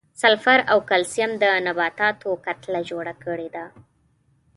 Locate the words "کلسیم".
0.89-1.29